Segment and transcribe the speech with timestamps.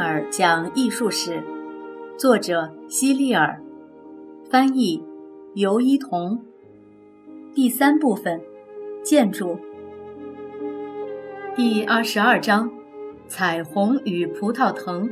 [0.00, 1.42] 尔讲艺术史，
[2.16, 3.62] 作者希利尔，
[4.50, 5.04] 翻译
[5.54, 6.40] 尤一彤。
[7.54, 8.40] 第三部分，
[9.02, 9.58] 建筑。
[11.54, 12.70] 第二十二章，
[13.28, 15.08] 彩虹与葡萄藤。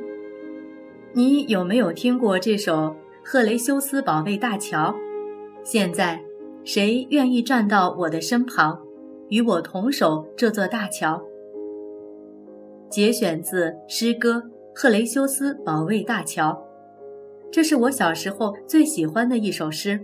[1.12, 2.73] 你有没有听过这首
[3.23, 4.92] 《赫雷修斯保卫大桥》？
[5.62, 6.25] 现在，
[6.64, 8.80] 谁愿意站到我的身旁，
[9.28, 11.22] 与我同守这座大桥？
[12.89, 14.36] 节选自诗歌
[14.81, 16.53] 《赫雷修斯保卫大桥》，
[17.51, 19.98] 这是我小时候最喜欢的一首诗。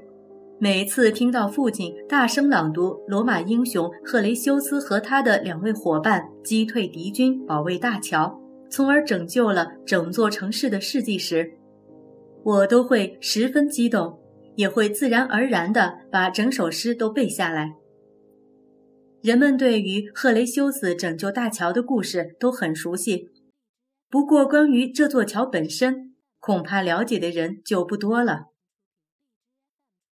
[0.58, 8.36] 每次听到父亲大声朗读罗马英雄赫雷修斯和他的两位伙伴击退敌军、保卫大桥，
[8.69, 11.52] 从而拯救了整座城市的事迹时，
[12.42, 14.19] 我都会十分激动，
[14.56, 17.77] 也会自然而然地把整首诗都背下来。
[19.22, 23.30] 人们对于赫雷修斯拯救大桥的故事都很熟悉，
[24.14, 28.52] 不过关于这座桥本身，恐怕了解的人就不多了。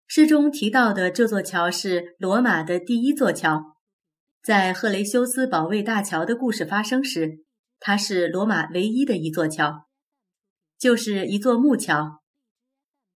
[0.07, 3.77] 诗中提到的这座桥是罗马的第一座桥，
[4.43, 7.45] 在赫雷修斯保卫大桥的故事发生时，
[7.79, 9.87] 它是罗马唯一的一座桥，
[10.79, 12.23] 就是一座木桥，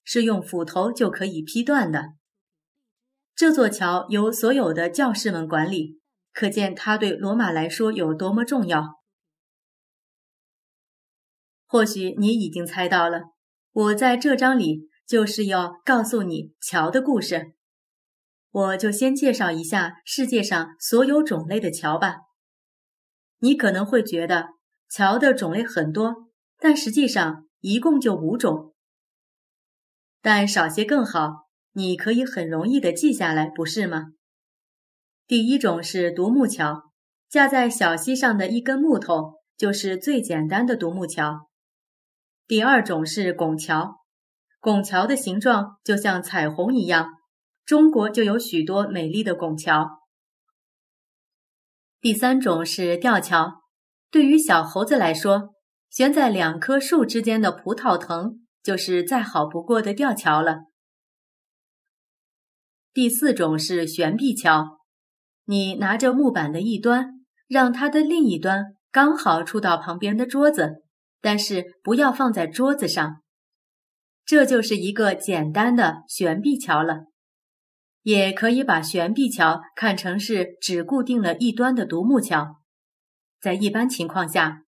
[0.04, 2.08] 是用斧头就可以劈断的。
[3.34, 6.02] 这座桥由所有的教士们管理，
[6.34, 9.02] 可见它对罗马来说有多么重要。
[11.74, 13.32] 或许你已经猜到了，
[13.72, 17.54] 我在这章里就是要告诉你桥的故事。
[18.52, 22.18] 我就先介绍一下世界上所有种类的桥吧。
[23.40, 24.50] 你可能会觉得
[24.88, 26.28] 桥的种类很多，
[26.60, 28.72] 但实际上一共就五种。
[30.22, 31.48] 但少些更好。
[31.72, 34.12] 你可以很容易的记下来，不是吗？
[35.26, 36.92] 第一种是独木桥，
[37.28, 41.50] 架在小溪上的一根木头，就是最简单的独木桥。
[42.46, 44.00] 第二种是拱桥，
[44.60, 47.08] 拱桥的形状就像彩虹一样，
[47.64, 50.02] 中国就有许多美丽的拱桥。
[52.02, 53.62] 第三种是吊桥，
[54.10, 55.54] 对于小猴子来说，
[55.88, 60.64] 悬在两棵树之间的葡萄藤就是再好不过的吊桥了。
[62.92, 64.80] 第四种是悬臂桥，
[65.46, 70.83] 你拿着木板的一端，让它的另一端刚好触到旁边的桌子，
[71.24, 73.22] 但是不要放在桌子上，
[74.26, 77.06] 这就是一个简单的悬臂桥了。
[78.02, 82.60] 也可以把悬臂桥看成是只固定了一端的独木桥。
[83.40, 84.64] 在一般情况下，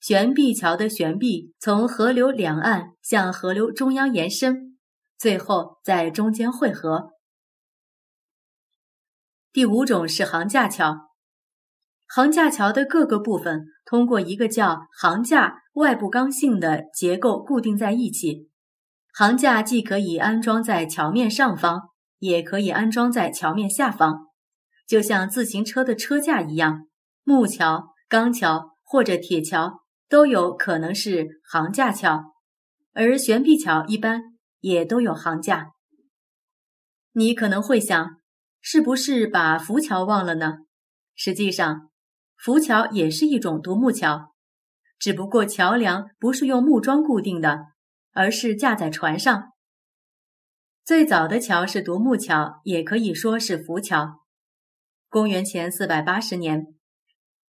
[0.00, 4.76] 悬臂桥的悬臂从河流两岸向河流中央延伸，
[5.16, 7.12] 最后在中间汇合。
[9.52, 11.13] 第五种是桁架桥，
[12.08, 18.50] 桁架桥的各个部分通过一个叫桁架外部刚性的结构固定在一起。
[19.12, 24.28] 桁架既可以安装在桥面上方，也可以安装在桥面下方，
[24.86, 26.86] 就像自行车的车架一样。
[27.22, 32.32] 木桥、钢桥或者铁桥都有可能是桁架桥，
[32.92, 34.22] 而悬臂桥一般
[34.60, 35.72] 也都有桁架。
[37.12, 38.20] 你可能会想。
[38.66, 40.60] 是不是把浮桥忘了呢？
[41.14, 41.90] 实际上，
[42.44, 44.34] 浮桥也是一种独木桥，
[44.98, 47.68] 只不过桥梁不是用木桩固定的，
[48.12, 49.52] 而是架在船上。
[50.84, 54.20] 最早的桥是独木桥，也可以说是浮桥。
[55.08, 56.66] 公元前四百八十年，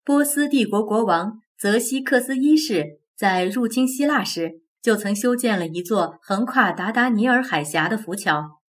[0.03, 8.59] 波斯帝国国王泽西克斯一世在入侵希腊时，就曾修建了一座横跨达达尼尔海峡的浮桥。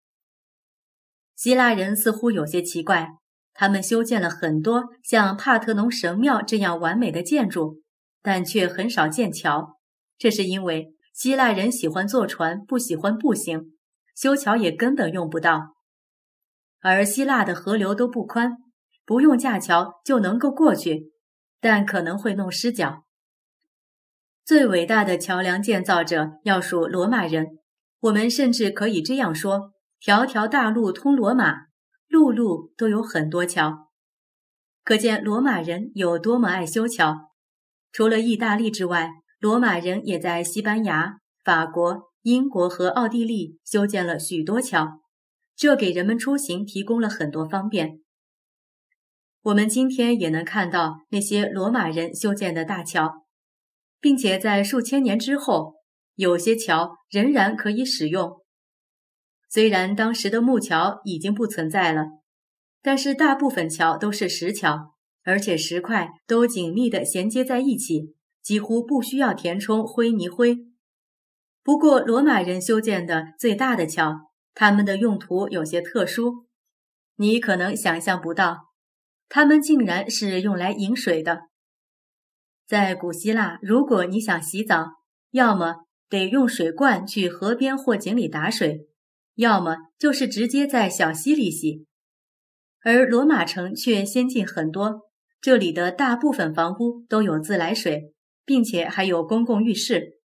[1.34, 3.08] 希腊人似乎有些奇怪，
[3.60, 7.82] 他们修建了很多像帕特农神庙这样完美的建筑，
[8.22, 9.76] 但却很少建桥。
[10.16, 13.76] 这是因为希腊人喜欢坐船，不喜欢步行，
[14.16, 15.74] 修桥也根本用不到。
[16.80, 18.56] 而希腊的河流都不宽，
[19.04, 21.12] 不用架桥就能够过去，
[21.60, 23.04] 但可能会弄湿脚。
[24.42, 27.58] 最伟大的桥梁建造者要数罗马人，
[28.00, 29.72] 我们甚至可以这样说。
[30.00, 31.66] 条条大路通罗马，
[32.10, 33.88] 路路都有很多桥，
[34.82, 37.30] 可见罗马人有多么爱修桥。
[37.92, 45.00] 除了意大利之外，罗马人也在西班牙、法国、英国和奥地利修建了许多桥，
[45.54, 48.00] 这给人们出行提供了很多方便。
[49.42, 53.24] 我们今天也能看到那些罗马人修建的大桥，
[54.00, 55.76] 并且在数千年之后，
[56.16, 58.39] 有些桥仍然可以使用。
[59.52, 62.06] 虽然当时的木桥已经不存在了，
[62.80, 64.94] 但是大部分桥都是石桥，
[65.24, 70.58] 而且石块都紧密地衔接在一起，几乎不需要填充灰泥灰。
[71.64, 76.46] 不过，罗马人修建的最大的桥，它们的用途有些特殊，
[77.16, 78.68] 你可能想象不到，
[79.28, 81.48] 它们竟然是用来引水的。
[82.68, 84.90] 在古希腊，如果你想洗澡，
[85.32, 88.86] 要么得用水罐去河边或井里打水，
[89.40, 91.86] 要么就是直接在小溪里洗。
[92.82, 95.10] 而罗马城却先进很多，
[95.40, 98.14] 这里的大部分房屋都有自来水，
[98.44, 100.18] 并且还有公共浴室。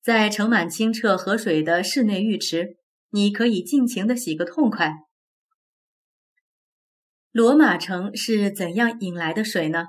[0.00, 2.76] 在盛满清澈河水的室内浴池，
[3.10, 4.94] 你可以尽情的洗个痛快。
[7.32, 9.86] 罗马城是怎样引来的水呢？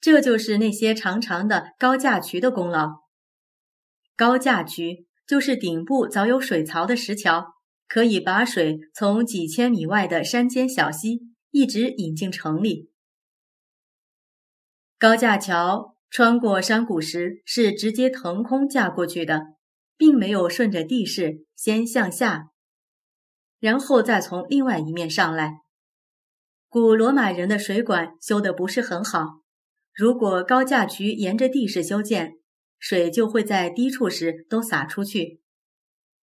[0.00, 3.06] 这就是那些长长的高架渠的功劳。
[4.14, 7.54] 高架渠就是顶部早有水槽的石桥。
[7.88, 11.20] 可以把水从几千米外的山间小溪
[11.52, 12.90] 一直引进城里。
[14.98, 19.54] 高架桥穿过山谷时是直接腾空架过去的，
[19.96, 22.50] 并没有顺着地势先向下，
[23.60, 25.60] 然后再从另外一面上来。
[26.68, 29.42] 古罗马人的水管修得不是很好，
[29.94, 32.32] 如果高架渠沿着地势修建，
[32.88, 35.40] 水就会在低处时都洒出去。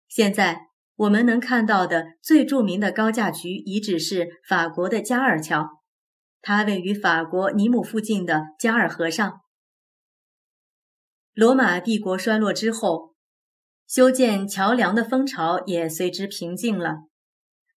[0.07, 0.69] 现在。
[0.97, 5.81] 我们能看到的最著名的高架渠遗址是法国的加尔桥，
[6.43, 9.41] 它位于法国尼姆附近的加尔河上。
[11.33, 13.15] 罗马帝国衰落之后，
[13.89, 16.99] 修建桥梁的风潮也随之平静了。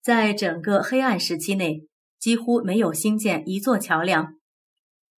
[0.03, 1.87] 在整个黑暗时期内，
[2.19, 4.35] 几乎没有兴建一座桥梁，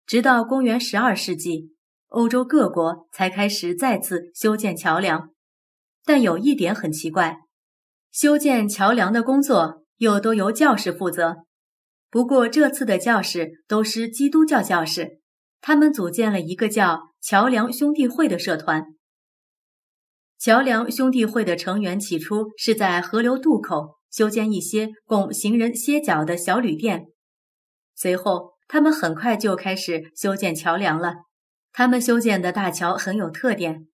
[0.06, 1.74] 直到公元十二世纪，
[2.16, 5.32] 欧洲各国才开始再次修建桥梁。
[6.06, 7.40] 但有一点很奇怪。
[8.10, 11.44] 修建桥梁的工作又都由教士负责，
[12.10, 15.20] 不过这次的教士都是基督教教士，
[15.60, 18.86] 他们组建了一个叫“桥梁兄弟会”的社团。
[20.40, 27.08] 桥梁兄弟会的成员起初是在河流渡口修建一些供行人歇脚的小旅店，
[27.94, 31.25] 随后他们很快就开始修建桥梁了。
[31.78, 33.90] 他们修建的大桥很有特点，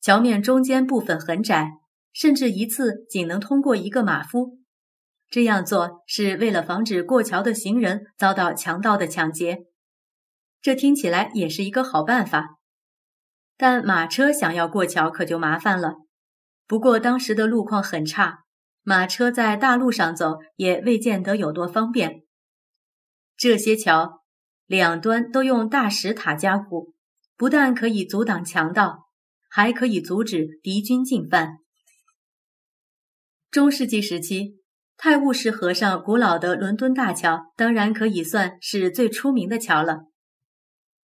[0.00, 1.72] 桥面中间部分很窄。
[2.12, 4.58] 甚至一次仅能通过一个马夫，
[5.28, 9.66] 这样做是为了防止过桥的行人遭到强盗的抢劫。
[10.60, 12.58] 这听起来也是一个好办法，
[13.56, 15.96] 但马车想要过桥可就麻烦了。
[16.66, 18.44] 不过当时的路况很差，
[18.82, 22.22] 马车在大路上走也未见得有多方便。
[23.36, 24.22] 这些桥
[24.66, 26.94] 两端都用大石塔加固，
[27.38, 29.06] 不但可以阻挡强盗，
[29.48, 31.58] 还可以阻止敌军进犯。
[33.48, 34.56] 中世纪时期，
[34.96, 40.00] 泰晤士河上古老的伦敦大桥当然可以算是最出名的桥了。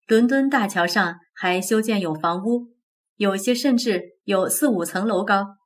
[0.07, 2.75] 伦敦大桥上还修建有房屋，
[3.17, 5.59] 有些甚至有四五层楼高。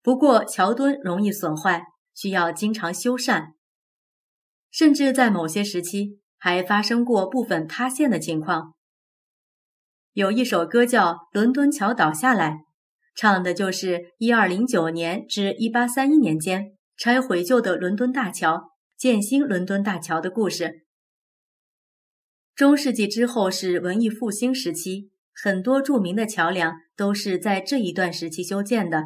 [0.00, 1.82] 不过桥墩容易损坏，
[2.14, 3.54] 需要经常修缮，
[4.70, 8.74] 甚至在某些时期还发生过部分塌陷的情况。
[10.14, 12.50] 有一首歌叫《伦敦桥倒下来》。
[13.16, 20.84] 唱的就是一二零九年至一八三一年间拆毁旧的伦敦大桥，建新伦敦大桥的故事。
[22.54, 29.02] 中世纪之后是文艺复兴时期，很多著名的桥梁都是在这一段时期修建的，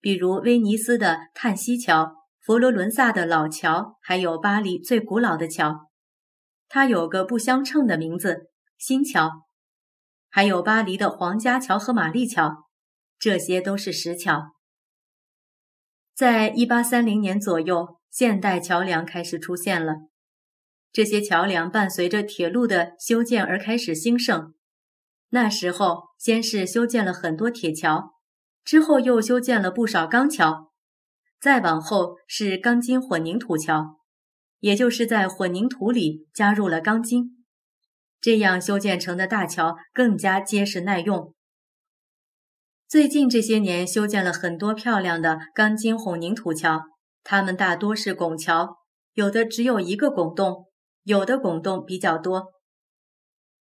[0.00, 5.90] 比如威尼斯的叹息桥、佛罗伦萨的老桥，还有巴黎最古老的桥，
[6.68, 9.30] 它有个不相称的名字——新桥，
[10.30, 12.68] 还有巴黎的皇家桥和玛丽桥。
[13.18, 14.54] 这些都是石桥。
[16.14, 19.96] 在一八三零年左右，现代桥梁开始出现了。
[20.92, 24.54] 这些桥梁伴随着铁路的修建而开始兴盛。
[25.28, 28.14] 那时候，先是修建了很多铁桥，
[28.64, 30.72] 之后又修建了不少钢桥，
[31.40, 34.00] 再往后是钢筋混凝土桥，
[34.58, 37.39] 也就是在混凝土里加入了钢筋，
[38.20, 41.34] 这样修建成的大桥更加结实耐用。
[42.86, 46.82] 最近这些年修建了很多漂亮的钢筋混凝土桥，
[47.22, 48.76] 它们大多是拱桥，
[49.14, 50.66] 有的只有一个拱洞，
[51.04, 52.48] 有的拱洞比较多。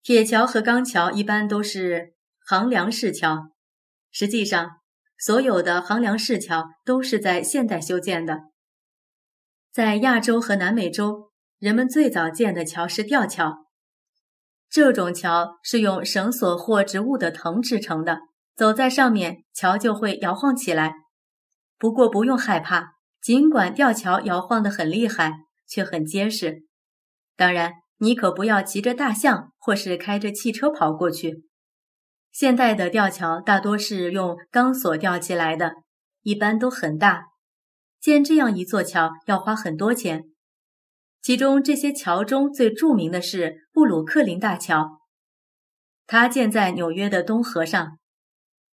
[0.03, 3.53] 铁桥和钢桥一般都是横梁式桥，
[4.11, 4.69] 实际上，
[5.17, 8.41] 所有的横梁式桥都是在现代修建的。
[9.71, 11.31] 在亚洲和南美洲，
[11.61, 13.67] 人们最早建的桥是吊桥，
[14.73, 18.21] 这种桥是用绳索或植物的藤制成的。
[18.57, 20.95] 走在上面，桥就会摇晃起来。
[21.79, 25.33] 不过不用害怕，尽管吊桥摇晃得很厉害，
[25.67, 26.63] 却很结实。
[27.37, 31.45] 当然，你可不要骑着大象或是开着汽车跑过去。
[32.31, 35.75] 现代的吊桥大多是用钢索吊起来的，
[36.23, 37.25] 一般都很大。
[38.01, 40.32] 建这样一座桥要花很多钱。
[41.23, 45.01] 其中这些桥中最著名的是布鲁克林大桥，
[46.05, 47.99] 它建在纽约的东河上。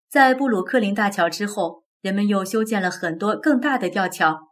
[0.10, 4.48] 在布鲁克林大桥之后，人们又修建了很多更大的吊桥。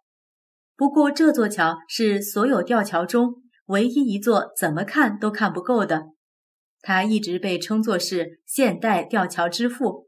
[0.76, 3.36] 不过，这座桥是所有吊桥中
[3.68, 6.08] 唯一一座怎么看都看不够的。
[6.82, 10.08] 它一直被称作是现代吊桥之父。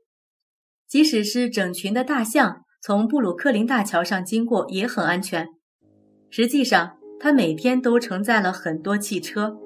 [0.86, 5.48] 即使是整群的大象从布鲁克林大桥上经过也很安全。
[6.30, 9.58] 实际上，它每天都承载了很多汽车。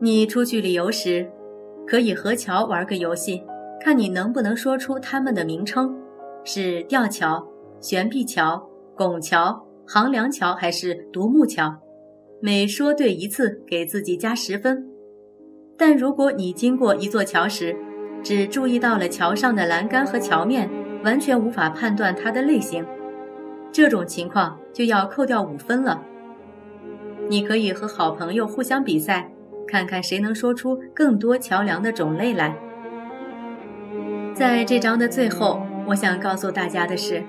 [0.00, 1.28] 你出去旅游时，
[1.86, 3.42] 可以和桥玩个游戏，
[3.80, 5.96] 看你能不能说出它们的名称：
[6.44, 7.46] 是吊桥、
[7.80, 8.64] 悬臂桥。
[8.96, 11.72] 拱桥、横梁桥还是独木桥？
[12.40, 14.84] 每说对一次，给自己加十分。
[15.76, 17.76] 但如果你经过一座桥时，
[18.20, 20.68] 只注意到了桥上的栏杆和桥面，
[21.04, 22.84] 完全无法判断它的类型，
[23.70, 26.00] 这种情况就要扣掉五分了。
[27.28, 29.28] 你可以和好朋友互相比赛，
[29.66, 32.54] 看看谁能说出更多桥梁的种类来。
[34.32, 37.20] 在这章的最后，我想告诉大家的是。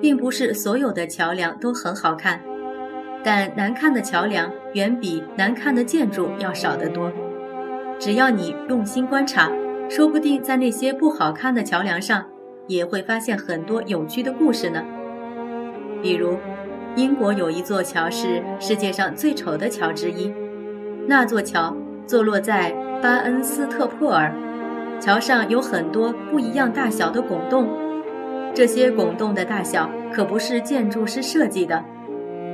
[0.00, 2.40] 并不是所有的桥梁都很好看，
[3.22, 7.12] 但难看的桥梁远比难看的建筑要少得多。
[8.00, 9.52] 只要你用心观察，
[9.88, 12.26] 说不定在那些不好看的桥梁上，
[12.66, 14.84] 也会发现很多有趣的故事呢。
[16.02, 16.36] 比如，
[16.94, 20.32] 英国有一座桥是世界上最丑的桥之一，
[21.06, 21.74] 那座桥
[22.06, 22.70] 坐落在
[23.02, 24.30] 巴恩斯特珀尔，
[25.00, 27.66] 桥上有很多不一样大小的拱洞。
[28.54, 31.82] 这些拱洞的大小可不是建筑师设计的，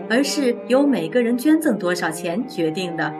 [0.08, 3.12] 而是由每个人捐赠多少钱决定的。